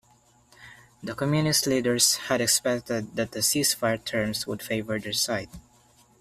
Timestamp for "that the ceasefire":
3.17-4.03